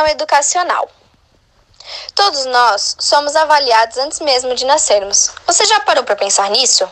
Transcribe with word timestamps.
avaliação 0.00 0.06
educacional. 0.06 0.88
Todos 2.14 2.46
nós 2.46 2.96
somos 2.98 3.34
avaliados 3.36 3.96
antes 3.98 4.20
mesmo 4.20 4.54
de 4.54 4.64
nascermos. 4.64 5.30
Você 5.46 5.64
já 5.64 5.80
parou 5.80 6.04
para 6.04 6.16
pensar 6.16 6.50
nisso? 6.50 6.88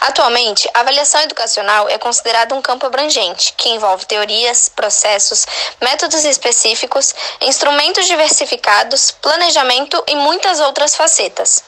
Atualmente, 0.00 0.68
a 0.74 0.80
avaliação 0.80 1.20
educacional 1.22 1.88
é 1.88 1.96
considerada 1.96 2.54
um 2.54 2.60
campo 2.60 2.86
abrangente, 2.86 3.54
que 3.56 3.68
envolve 3.70 4.04
teorias, 4.04 4.68
processos, 4.68 5.46
métodos 5.80 6.24
específicos, 6.24 7.14
instrumentos 7.40 8.06
diversificados, 8.06 9.10
planejamento 9.10 10.02
e 10.06 10.16
muitas 10.16 10.60
outras 10.60 10.94
facetas. 10.94 11.62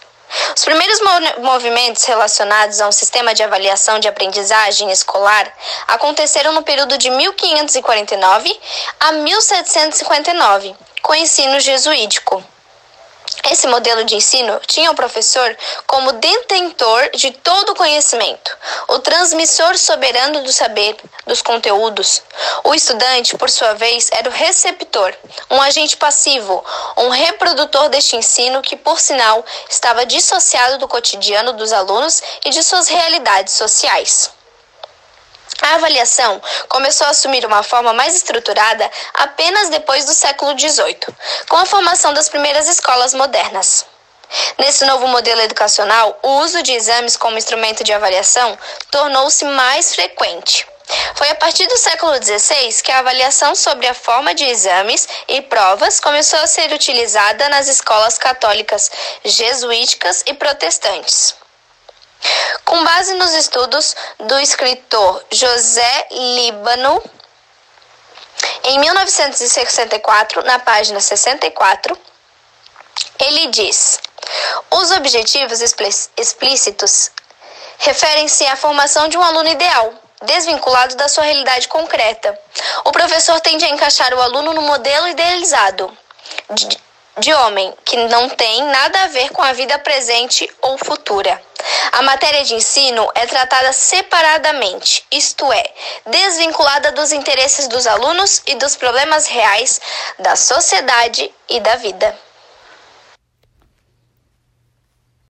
Os 0.56 0.64
primeiros 0.64 1.00
movimentos 1.38 2.04
relacionados 2.04 2.80
a 2.80 2.88
um 2.88 2.92
sistema 2.92 3.34
de 3.34 3.42
avaliação 3.42 3.98
de 3.98 4.08
aprendizagem 4.08 4.90
escolar 4.90 5.52
aconteceram 5.86 6.52
no 6.52 6.62
período 6.62 6.96
de 6.98 7.10
1549 7.10 8.60
a 9.00 9.12
1759, 9.12 10.74
com 11.02 11.12
o 11.12 11.16
ensino 11.16 11.60
jesuítico. 11.60 12.42
Esse 13.50 13.66
modelo 13.66 14.04
de 14.04 14.14
ensino 14.14 14.60
tinha 14.66 14.90
o 14.90 14.94
professor 14.94 15.56
como 15.86 16.12
detentor 16.12 17.10
de 17.10 17.32
todo 17.32 17.70
o 17.72 17.74
conhecimento, 17.74 18.56
o 18.88 19.00
transmissor 19.00 19.76
soberano 19.76 20.42
do 20.42 20.52
saber, 20.52 20.96
dos 21.26 21.42
conteúdos. 21.42 22.22
O 22.62 22.72
estudante, 22.72 23.36
por 23.36 23.50
sua 23.50 23.74
vez, 23.74 24.08
era 24.12 24.28
o 24.28 24.32
receptor, 24.32 25.14
um 25.50 25.60
agente 25.60 25.96
passivo, 25.96 26.64
um 26.96 27.08
reprodutor 27.08 27.88
deste 27.88 28.16
ensino 28.16 28.62
que, 28.62 28.76
por 28.76 29.00
sinal, 29.00 29.44
estava 29.68 30.06
dissociado 30.06 30.78
do 30.78 30.86
cotidiano 30.86 31.52
dos 31.52 31.72
alunos 31.72 32.22
e 32.44 32.50
de 32.50 32.62
suas 32.62 32.86
realidades 32.86 33.54
sociais. 33.54 34.30
A 35.72 35.76
avaliação 35.76 36.38
começou 36.68 37.06
a 37.06 37.10
assumir 37.10 37.46
uma 37.46 37.62
forma 37.62 37.94
mais 37.94 38.14
estruturada 38.14 38.90
apenas 39.14 39.70
depois 39.70 40.04
do 40.04 40.12
século 40.12 40.52
XVIII, 40.52 40.98
com 41.48 41.56
a 41.56 41.64
formação 41.64 42.12
das 42.12 42.28
primeiras 42.28 42.68
escolas 42.68 43.14
modernas. 43.14 43.86
Nesse 44.58 44.84
novo 44.84 45.06
modelo 45.06 45.40
educacional, 45.40 46.18
o 46.22 46.40
uso 46.40 46.62
de 46.62 46.72
exames 46.72 47.16
como 47.16 47.38
instrumento 47.38 47.82
de 47.82 47.90
avaliação 47.90 48.58
tornou-se 48.90 49.46
mais 49.46 49.94
frequente. 49.94 50.66
Foi 51.14 51.30
a 51.30 51.36
partir 51.36 51.66
do 51.66 51.78
século 51.78 52.22
XVI 52.22 52.82
que 52.82 52.92
a 52.92 52.98
avaliação 52.98 53.54
sobre 53.54 53.86
a 53.86 53.94
forma 53.94 54.34
de 54.34 54.44
exames 54.44 55.08
e 55.26 55.40
provas 55.40 56.00
começou 56.00 56.38
a 56.40 56.46
ser 56.46 56.70
utilizada 56.70 57.48
nas 57.48 57.66
escolas 57.66 58.18
católicas, 58.18 58.90
jesuíticas 59.24 60.22
e 60.26 60.34
protestantes. 60.34 61.34
Com 62.72 62.84
base 62.84 63.12
nos 63.16 63.34
estudos 63.34 63.94
do 64.18 64.38
escritor 64.38 65.22
José 65.30 66.06
Líbano, 66.10 67.02
em 68.64 68.78
1964, 68.78 70.42
na 70.44 70.58
página 70.58 70.98
64, 70.98 71.94
ele 73.18 73.48
diz: 73.48 74.00
Os 74.70 74.90
objetivos 74.90 75.60
explícitos 76.16 77.10
referem-se 77.76 78.46
à 78.46 78.56
formação 78.56 79.06
de 79.06 79.18
um 79.18 79.22
aluno 79.22 79.50
ideal, 79.50 79.92
desvinculado 80.22 80.96
da 80.96 81.08
sua 81.08 81.24
realidade 81.24 81.68
concreta. 81.68 82.40
O 82.86 82.90
professor 82.90 83.38
tende 83.42 83.66
a 83.66 83.68
encaixar 83.68 84.14
o 84.14 84.22
aluno 84.22 84.54
no 84.54 84.62
modelo 84.62 85.08
idealizado 85.08 85.94
de, 86.48 86.80
de 87.18 87.34
homem, 87.34 87.74
que 87.84 87.98
não 88.08 88.30
tem 88.30 88.62
nada 88.62 89.02
a 89.02 89.08
ver 89.08 89.28
com 89.28 89.42
a 89.42 89.52
vida 89.52 89.78
presente 89.78 90.50
ou 90.62 90.78
futura. 90.78 91.51
A 91.90 92.02
matéria 92.02 92.44
de 92.44 92.54
ensino 92.54 93.10
é 93.14 93.26
tratada 93.26 93.72
separadamente, 93.72 95.04
isto 95.10 95.52
é, 95.52 95.64
desvinculada 96.06 96.92
dos 96.92 97.12
interesses 97.12 97.66
dos 97.66 97.86
alunos 97.86 98.42
e 98.46 98.54
dos 98.54 98.76
problemas 98.76 99.26
reais 99.26 99.80
da 100.18 100.36
sociedade 100.36 101.32
e 101.48 101.60
da 101.60 101.76
vida. 101.76 102.31